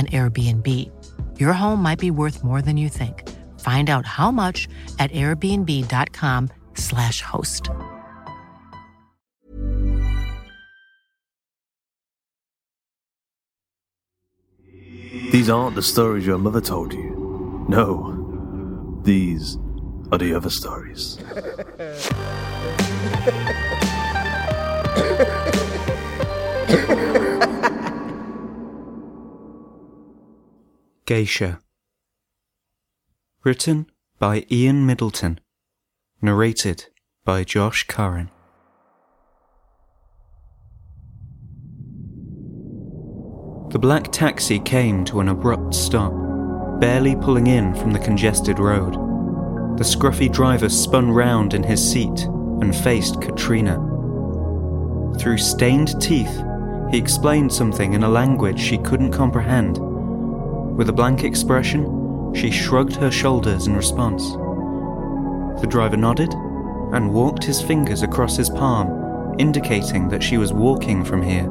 [0.00, 0.66] an Airbnb.
[1.38, 3.28] Your home might be worth more than you think.
[3.60, 4.66] Find out how much
[4.98, 7.68] at airbnb.com/slash host.
[15.30, 17.66] These aren't the stories your mother told you.
[17.68, 19.58] No, these
[20.10, 21.18] are the other stories.
[31.10, 31.58] Geisha.
[33.42, 33.90] Written
[34.20, 35.40] by Ian Middleton.
[36.22, 36.86] Narrated
[37.24, 38.30] by Josh Curran.
[43.70, 46.12] The black taxi came to an abrupt stop,
[46.78, 48.92] barely pulling in from the congested road.
[49.78, 52.20] The scruffy driver spun round in his seat
[52.60, 53.78] and faced Katrina.
[55.18, 56.40] Through stained teeth,
[56.92, 59.89] he explained something in a language she couldn't comprehend.
[60.80, 64.30] With a blank expression, she shrugged her shoulders in response.
[65.60, 66.32] The driver nodded
[66.94, 71.44] and walked his fingers across his palm, indicating that she was walking from here.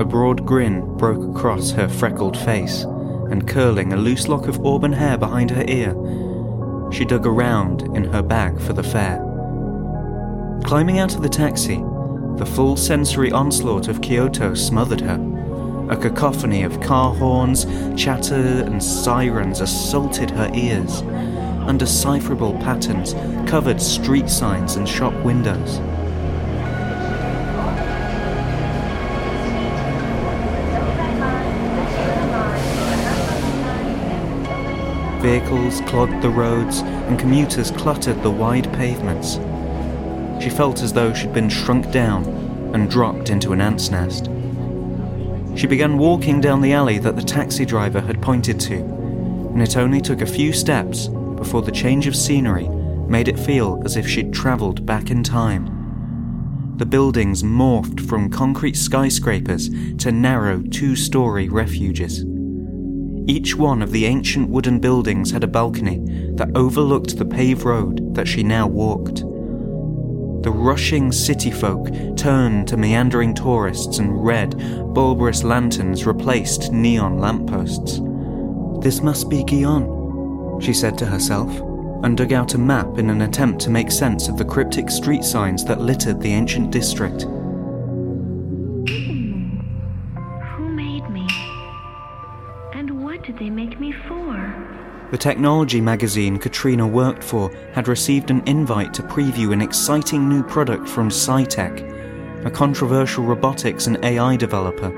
[0.00, 4.92] A broad grin broke across her freckled face, and curling a loose lock of auburn
[4.92, 5.94] hair behind her ear,
[6.90, 9.20] she dug around in her bag for the fare.
[10.64, 11.76] Climbing out of the taxi,
[12.38, 15.37] the full sensory onslaught of Kyoto smothered her.
[15.90, 17.64] A cacophony of car horns,
[18.00, 21.00] chatter, and sirens assaulted her ears.
[21.66, 23.14] Undecipherable patterns
[23.48, 25.78] covered street signs and shop windows.
[35.22, 39.40] Vehicles clogged the roads and commuters cluttered the wide pavements.
[40.42, 42.24] She felt as though she'd been shrunk down
[42.74, 44.28] and dropped into an ant's nest.
[45.56, 49.76] She began walking down the alley that the taxi driver had pointed to, and it
[49.76, 52.68] only took a few steps before the change of scenery
[53.08, 55.74] made it feel as if she'd travelled back in time.
[56.76, 62.24] The buildings morphed from concrete skyscrapers to narrow two story refuges.
[63.26, 65.98] Each one of the ancient wooden buildings had a balcony
[66.34, 69.24] that overlooked the paved road that she now walked.
[70.42, 74.56] The rushing city folk turned to meandering tourists and red,
[74.94, 78.00] bulbous lanterns replaced neon lampposts.
[78.80, 81.50] This must be Gion, she said to herself,
[82.04, 85.24] and dug out a map in an attempt to make sense of the cryptic street
[85.24, 87.26] signs that littered the ancient district.
[95.10, 100.42] The technology magazine Katrina worked for had received an invite to preview an exciting new
[100.42, 104.90] product from SciTech, a controversial robotics and AI developer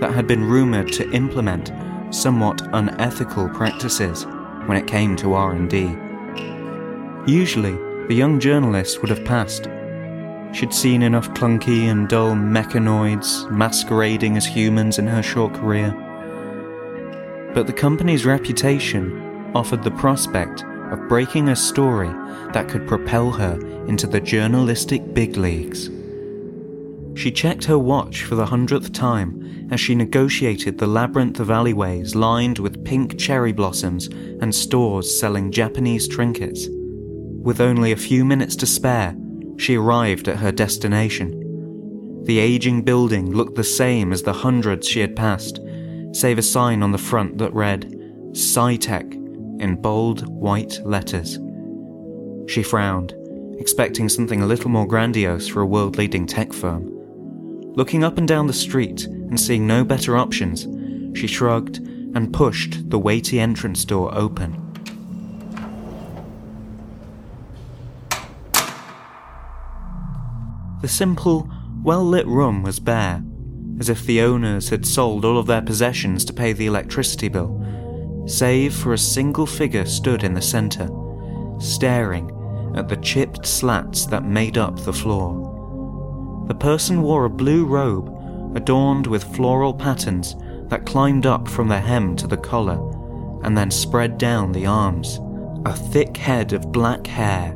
[0.00, 1.70] that had been rumored to implement
[2.14, 4.24] somewhat unethical practices
[4.64, 5.94] when it came to R&D.
[7.30, 7.76] Usually,
[8.06, 9.68] the young journalist would have passed.
[10.54, 15.94] She'd seen enough clunky and dull mechanoids masquerading as humans in her short career.
[17.54, 22.08] but the company's reputation offered the prospect of breaking a story
[22.52, 25.90] that could propel her into the journalistic big leagues.
[27.18, 32.14] She checked her watch for the hundredth time as she negotiated the labyrinth of alleyways
[32.14, 36.68] lined with pink cherry blossoms and stores selling Japanese trinkets.
[36.70, 39.16] With only a few minutes to spare,
[39.56, 41.34] she arrived at her destination.
[42.24, 45.60] The aging building looked the same as the hundreds she had passed,
[46.12, 47.90] save a sign on the front that read,
[48.32, 49.17] SciTech
[49.60, 51.38] in bold white letters.
[52.48, 53.14] She frowned,
[53.58, 56.90] expecting something a little more grandiose for a world leading tech firm.
[57.74, 60.66] Looking up and down the street and seeing no better options,
[61.18, 64.64] she shrugged and pushed the weighty entrance door open.
[70.80, 71.50] The simple,
[71.82, 73.22] well lit room was bare,
[73.80, 77.57] as if the owners had sold all of their possessions to pay the electricity bill
[78.28, 80.88] save for a single figure stood in the centre,
[81.58, 82.30] staring
[82.76, 86.44] at the chipped slats that made up the floor.
[86.46, 88.14] The person wore a blue robe
[88.54, 90.36] adorned with floral patterns
[90.68, 92.78] that climbed up from the hem to the collar
[93.42, 95.20] and then spread down the arms.
[95.64, 97.54] A thick head of black hair,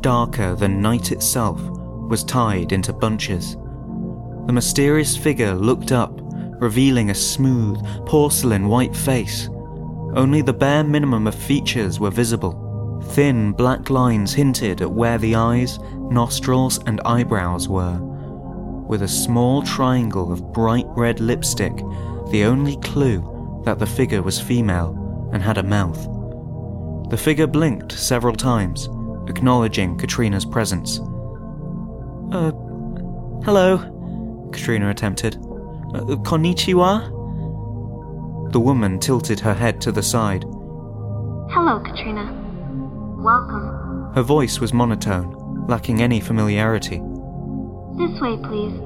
[0.00, 1.60] darker than night itself,
[2.08, 3.56] was tied into bunches.
[4.46, 6.12] The mysterious figure looked up,
[6.60, 9.48] revealing a smooth, porcelain white face
[10.14, 13.00] only the bare minimum of features were visible.
[13.10, 15.78] Thin black lines hinted at where the eyes,
[16.10, 17.98] nostrils, and eyebrows were,
[18.90, 21.76] with a small triangle of bright red lipstick,
[22.30, 26.00] the only clue that the figure was female and had a mouth.
[27.10, 28.88] The figure blinked several times,
[29.28, 30.98] acknowledging Katrina's presence.
[32.32, 32.52] Uh,
[33.44, 35.36] hello, Katrina attempted.
[35.36, 37.19] Uh, konnichiwa?
[38.50, 40.42] The woman tilted her head to the side.
[41.52, 42.32] Hello, Katrina.
[43.18, 44.12] Welcome.
[44.14, 47.00] Her voice was monotone, lacking any familiarity.
[47.96, 48.80] This way, please.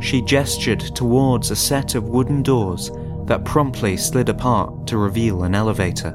[0.00, 2.90] She gestured towards a set of wooden doors
[3.24, 6.12] that promptly slid apart to reveal an elevator.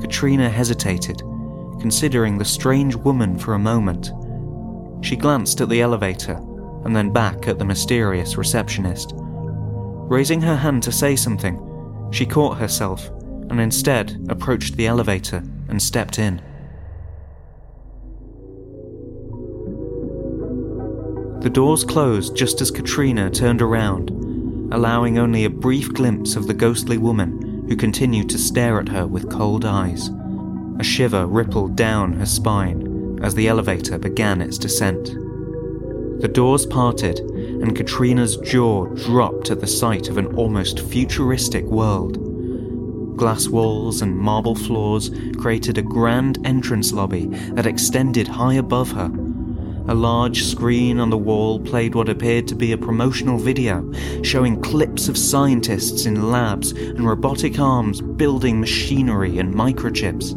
[0.00, 1.18] Katrina hesitated,
[1.80, 4.12] considering the strange woman for a moment.
[5.04, 6.34] She glanced at the elevator
[6.84, 9.14] and then back at the mysterious receptionist.
[10.10, 11.56] Raising her hand to say something,
[12.10, 13.08] she caught herself
[13.48, 16.42] and instead approached the elevator and stepped in.
[21.42, 24.10] The doors closed just as Katrina turned around,
[24.72, 29.06] allowing only a brief glimpse of the ghostly woman who continued to stare at her
[29.06, 30.10] with cold eyes.
[30.80, 35.14] A shiver rippled down her spine as the elevator began its descent.
[36.20, 43.16] The doors parted, and Katrina's jaw dropped at the sight of an almost futuristic world.
[43.16, 49.10] Glass walls and marble floors created a grand entrance lobby that extended high above her.
[49.88, 53.90] A large screen on the wall played what appeared to be a promotional video
[54.22, 60.34] showing clips of scientists in labs and robotic arms building machinery and microchips.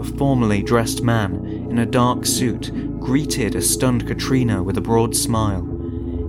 [0.00, 5.14] A formally dressed man in a dark suit greeted a stunned Katrina with a broad
[5.14, 5.66] smile.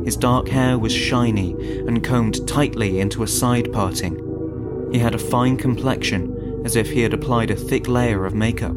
[0.03, 1.53] His dark hair was shiny
[1.88, 4.89] and combed tightly into a side parting.
[4.91, 8.75] He had a fine complexion, as if he had applied a thick layer of makeup.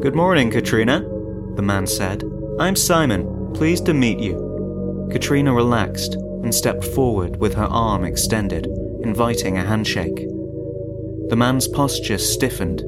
[0.00, 1.00] Good morning, Katrina,
[1.56, 2.24] the man said.
[2.58, 5.08] I'm Simon, pleased to meet you.
[5.10, 8.66] Katrina relaxed and stepped forward with her arm extended,
[9.02, 10.26] inviting a handshake.
[11.28, 12.82] The man's posture stiffened.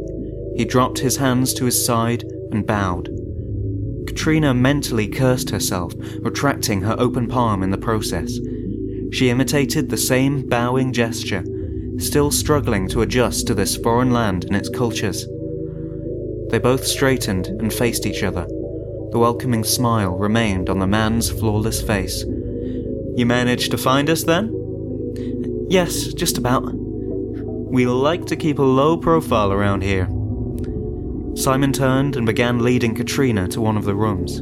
[0.59, 3.09] He dropped his hands to his side and bowed.
[4.09, 8.41] Katrina mentally cursed herself, retracting her open palm in the process.
[9.13, 11.45] She imitated the same bowing gesture,
[11.99, 15.25] still struggling to adjust to this foreign land and its cultures.
[16.51, 18.45] They both straightened and faced each other.
[19.13, 22.25] The welcoming smile remained on the man's flawless face.
[22.25, 24.53] You managed to find us then?
[25.71, 26.69] Yes, just about.
[26.75, 30.09] We like to keep a low profile around here.
[31.39, 34.41] Simon turned and began leading Katrina to one of the rooms.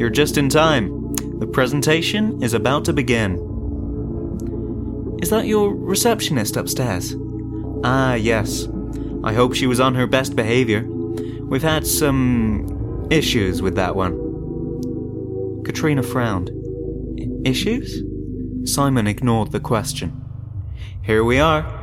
[0.00, 1.14] You're just in time.
[1.38, 3.38] The presentation is about to begin.
[5.22, 7.14] Is that your receptionist upstairs?
[7.84, 8.66] Ah, yes.
[9.22, 10.84] I hope she was on her best behavior.
[11.44, 15.62] We've had some issues with that one.
[15.64, 16.50] Katrina frowned.
[17.46, 18.02] Issues?
[18.64, 20.24] Simon ignored the question.
[21.02, 21.79] Here we are.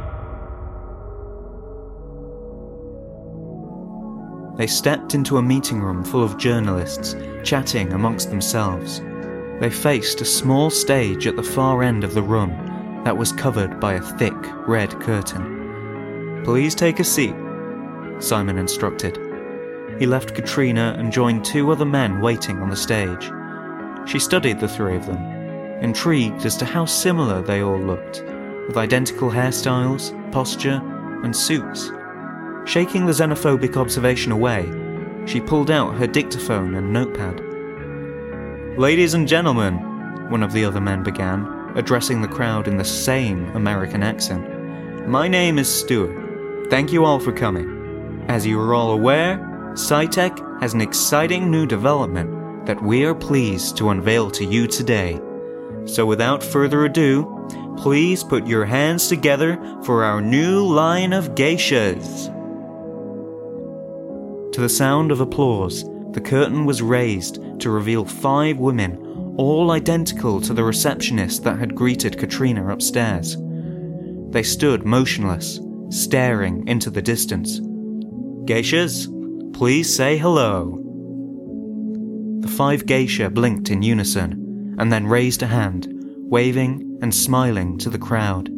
[4.58, 9.02] They stepped into a meeting room full of journalists, chatting amongst themselves.
[9.60, 13.80] They faced a small stage at the far end of the room that was covered
[13.80, 14.34] by a thick
[14.68, 16.42] red curtain.
[16.44, 17.36] Please take a seat,
[18.20, 19.18] Simon instructed.
[20.00, 23.32] He left Katrina and joined two other men waiting on the stage.
[24.10, 25.18] She studied the three of them,
[25.84, 28.24] intrigued as to how similar they all looked,
[28.68, 30.82] with identical hairstyles, posture,
[31.24, 31.92] and suits.
[32.68, 34.70] Shaking the xenophobic observation away,
[35.26, 37.40] she pulled out her dictaphone and notepad.
[38.78, 39.76] Ladies and gentlemen,
[40.30, 45.08] one of the other men began, addressing the crowd in the same American accent.
[45.08, 46.70] My name is Stuart.
[46.70, 48.26] Thank you all for coming.
[48.28, 49.38] As you are all aware,
[49.72, 55.22] SciTech has an exciting new development that we are pleased to unveil to you today.
[55.86, 57.48] So without further ado,
[57.78, 62.34] please put your hands together for our new line of geishas.
[64.58, 65.84] To the sound of applause,
[66.14, 71.76] the curtain was raised to reveal five women, all identical to the receptionist that had
[71.76, 73.38] greeted Katrina upstairs.
[74.32, 75.60] They stood motionless,
[75.92, 77.60] staring into the distance.
[78.50, 79.06] Geishas,
[79.54, 80.82] please say hello.
[82.40, 85.88] The five geisha blinked in unison and then raised a hand,
[86.32, 88.50] waving and smiling to the crowd.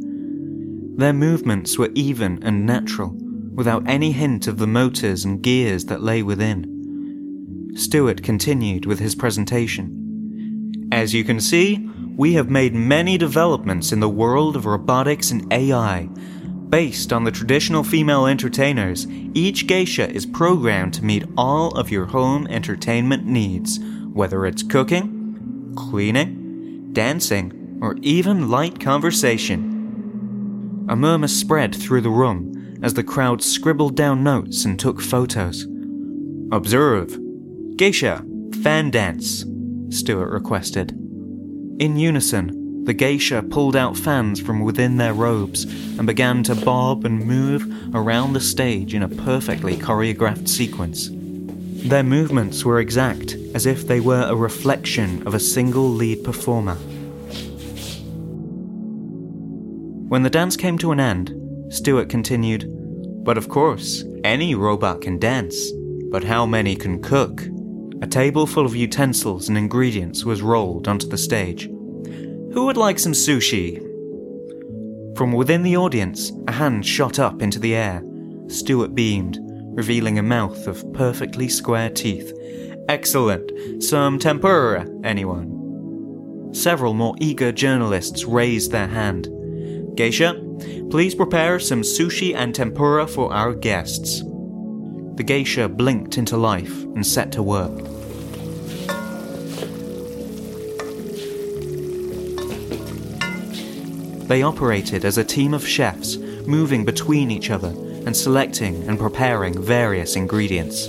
[0.96, 3.18] Their movements were even and natural,
[3.54, 7.72] without any hint of the motors and gears that lay within.
[7.76, 10.88] Stuart continued with his presentation.
[10.92, 11.88] As you can see,
[12.18, 16.10] we have made many developments in the world of robotics and AI.
[16.70, 22.06] Based on the traditional female entertainers, each geisha is programmed to meet all of your
[22.06, 23.80] home entertainment needs,
[24.14, 29.78] whether it's cooking, cleaning, dancing, or even light conversation.
[30.90, 35.68] A murmur spread through the room as the crowd scribbled down notes and took photos.
[36.52, 37.18] Observe.
[37.76, 38.26] Geisha,
[38.64, 39.46] fan dance.
[39.90, 40.92] Stuart requested.
[41.80, 45.64] In unison, the geisha pulled out fans from within their robes
[45.98, 51.10] and began to bob and move around the stage in a perfectly choreographed sequence.
[51.88, 56.76] Their movements were exact, as if they were a reflection of a single lead performer.
[60.10, 61.32] When the dance came to an end,
[61.70, 62.66] Stuart continued,
[63.24, 65.72] But of course, any robot can dance,
[66.10, 67.44] but how many can cook?
[68.02, 71.66] A table full of utensils and ingredients was rolled onto the stage.
[72.54, 73.86] Who would like some sushi?
[75.16, 78.04] From within the audience, a hand shot up into the air.
[78.48, 79.38] Stuart beamed,
[79.76, 82.34] revealing a mouth of perfectly square teeth.
[82.88, 83.84] Excellent.
[83.84, 86.50] Some tempura, anyone?
[86.54, 89.28] Several more eager journalists raised their hand.
[90.00, 90.34] Geisha,
[90.90, 94.22] please prepare some sushi and tempura for our guests.
[95.16, 97.76] The geisha blinked into life and set to work.
[104.30, 106.16] They operated as a team of chefs,
[106.48, 107.76] moving between each other
[108.06, 110.88] and selecting and preparing various ingredients.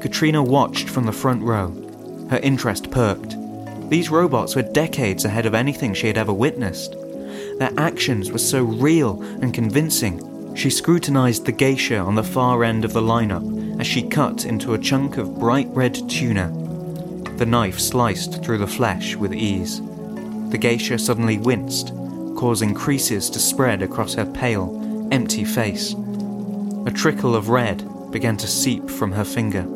[0.00, 1.72] Katrina watched from the front row.
[2.30, 3.34] Her interest perked.
[3.90, 6.94] These robots were decades ahead of anything she had ever witnessed.
[7.62, 10.56] Their actions were so real and convincing.
[10.56, 14.74] She scrutinized the geisha on the far end of the lineup as she cut into
[14.74, 16.48] a chunk of bright red tuna.
[17.36, 19.80] The knife sliced through the flesh with ease.
[20.50, 21.92] The geisha suddenly winced
[22.34, 25.94] causing creases to spread across her pale, empty face.
[26.84, 29.68] A trickle of red began to seep from her finger.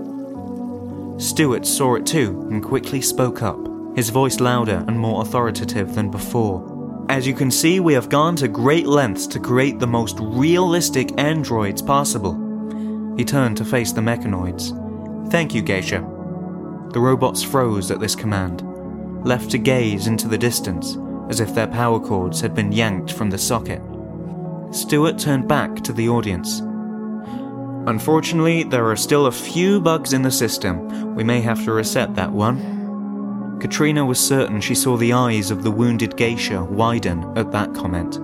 [1.20, 3.60] Stuart saw it too and quickly spoke up,
[3.94, 6.75] his voice louder and more authoritative than before.
[7.08, 11.18] As you can see, we have gone to great lengths to create the most realistic
[11.18, 12.34] androids possible.
[13.16, 15.30] He turned to face the mechanoids.
[15.30, 16.00] Thank you, Geisha.
[16.92, 18.62] The robots froze at this command,
[19.24, 20.96] left to gaze into the distance
[21.28, 23.82] as if their power cords had been yanked from the socket.
[24.70, 26.60] Stuart turned back to the audience.
[27.88, 31.14] Unfortunately, there are still a few bugs in the system.
[31.14, 32.75] We may have to reset that one.
[33.60, 38.20] Katrina was certain she saw the eyes of the wounded geisha widen at that comment.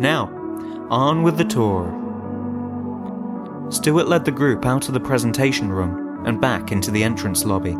[0.00, 0.26] Now,
[0.90, 1.90] on with the tour.
[3.70, 7.76] Stuart led the group out of the presentation room and back into the entrance lobby.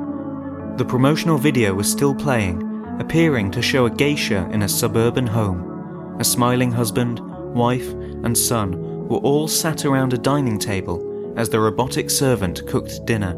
[0.76, 6.16] The promotional video was still playing, appearing to show a geisha in a suburban home.
[6.18, 7.20] A smiling husband,
[7.54, 13.04] wife, and son were all sat around a dining table as the robotic servant cooked
[13.06, 13.34] dinner.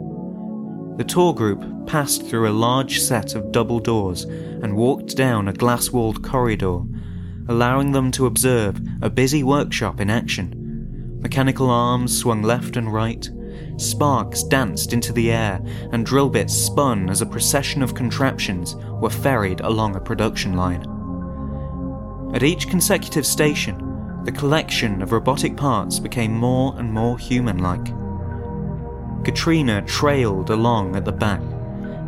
[0.96, 5.52] The tour group passed through a large set of double doors and walked down a
[5.52, 6.80] glass walled corridor,
[7.48, 11.18] allowing them to observe a busy workshop in action.
[11.20, 13.28] Mechanical arms swung left and right,
[13.76, 15.60] Sparks danced into the air,
[15.92, 20.84] and drill bits spun as a procession of contraptions were ferried along a production line.
[22.34, 27.86] At each consecutive station, the collection of robotic parts became more and more human like.
[29.26, 31.40] Katrina trailed along at the back,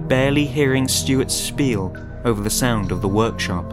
[0.07, 1.93] barely hearing Stuart's spiel
[2.25, 3.69] over the sound of the workshop.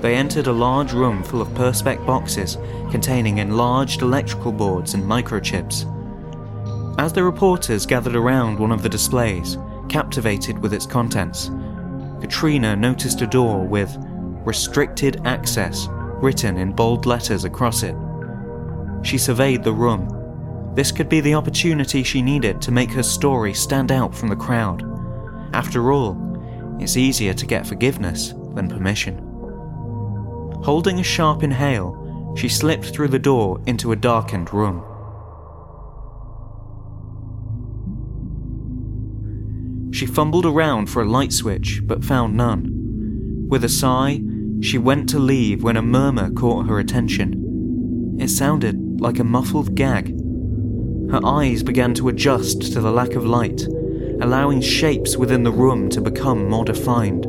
[0.00, 2.56] They entered a large room full of Perspex boxes
[2.92, 5.84] containing enlarged electrical boards and microchips.
[7.00, 11.50] As the reporters gathered around one of the displays, captivated with its contents,
[12.20, 13.92] Katrina noticed a door with
[14.46, 17.96] restricted access written in bold letters across it.
[19.02, 20.72] She surveyed the room.
[20.74, 24.36] This could be the opportunity she needed to make her story stand out from the
[24.36, 24.82] crowd.
[25.52, 26.16] After all,
[26.80, 29.18] it's easier to get forgiveness than permission.
[30.64, 34.82] Holding a sharp inhale, she slipped through the door into a darkened room.
[39.92, 43.46] She fumbled around for a light switch but found none.
[43.48, 44.22] With a sigh,
[44.60, 48.16] she went to leave when a murmur caught her attention.
[48.18, 50.16] It sounded like a muffled gag.
[51.10, 53.66] Her eyes began to adjust to the lack of light,
[54.20, 57.24] allowing shapes within the room to become more defined.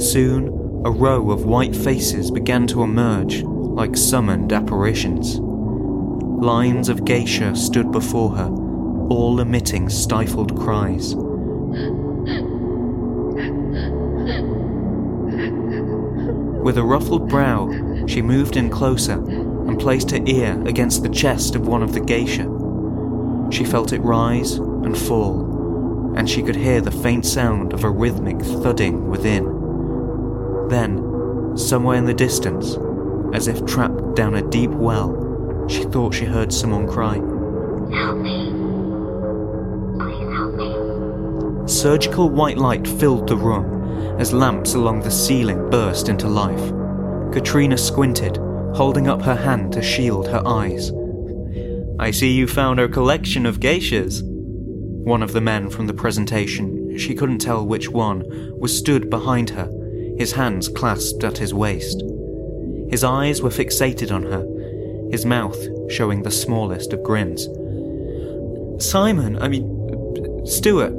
[0.00, 0.48] Soon,
[0.86, 5.38] a row of white faces began to emerge like summoned apparitions.
[5.38, 8.48] Lines of geisha stood before her,
[9.10, 11.14] all emitting stifled cries.
[16.64, 19.43] With a ruffled brow, she moved in closer
[19.74, 22.44] and placed her ear against the chest of one of the geisha.
[23.50, 27.90] She felt it rise and fall, and she could hear the faint sound of a
[27.90, 29.44] rhythmic thudding within.
[30.68, 32.76] Then, somewhere in the distance,
[33.34, 38.52] as if trapped down a deep well, she thought she heard someone cry, Help me.
[39.98, 41.66] Please help me.
[41.68, 46.72] Surgical white light filled the room as lamps along the ceiling burst into life.
[47.32, 48.38] Katrina squinted,
[48.74, 50.92] holding up her hand to shield her eyes.
[51.98, 54.22] I see you found her collection of geishas.
[54.24, 58.24] One of the men from the presentation, she couldn't tell which one,
[58.58, 59.70] was stood behind her,
[60.18, 62.02] his hands clasped at his waist.
[62.90, 64.44] His eyes were fixated on her,
[65.10, 65.58] his mouth
[65.90, 67.48] showing the smallest of grins.
[68.84, 70.92] Simon, I mean, Stuart,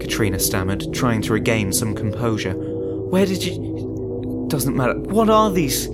[0.00, 2.54] Katrina stammered, trying to regain some composure.
[2.54, 4.46] Where did you.
[4.48, 4.98] Doesn't matter.
[4.98, 5.88] What are these.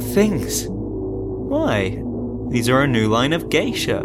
[0.00, 0.66] Things?
[0.68, 2.02] Why?
[2.48, 4.00] These are a new line of geisha.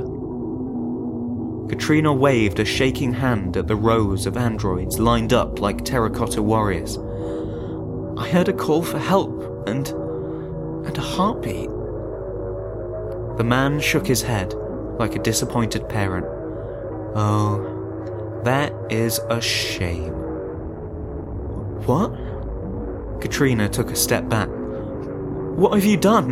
[1.69, 6.97] Katrina waved a shaking hand at the rows of androids lined up like terracotta warriors.
[8.17, 9.87] I heard a call for help and.
[9.87, 11.69] and a heartbeat.
[13.37, 14.53] The man shook his head
[14.99, 16.25] like a disappointed parent.
[17.15, 20.13] Oh, that is a shame.
[21.85, 22.11] What?
[23.21, 24.49] Katrina took a step back.
[25.61, 26.31] What have you done?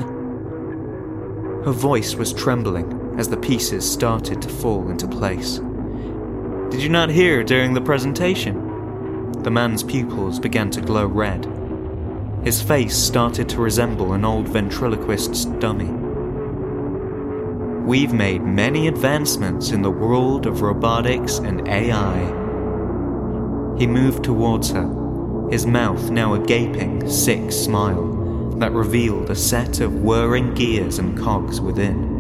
[1.64, 5.60] Her voice was trembling as the pieces started to fall into place.
[6.72, 9.32] Did you not hear during the presentation?
[9.44, 11.48] The man's pupils began to glow red.
[12.44, 15.92] His face started to resemble an old ventriloquist's dummy.
[17.86, 22.18] We've made many advancements in the world of robotics and AI.
[23.78, 28.19] He moved towards her, his mouth now a gaping, sick smile
[28.60, 32.18] that revealed a set of whirring gears and cogs within.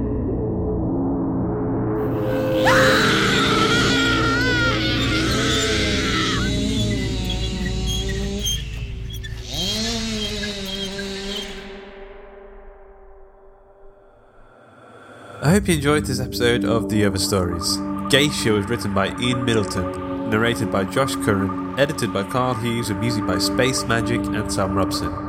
[15.41, 17.77] I hope you enjoyed this episode of The Other Stories.
[18.09, 22.99] Geisha was written by Ian Middleton, narrated by Josh Curran, edited by Karl Hughes, with
[22.99, 25.28] music by Space Magic and Sam Robson.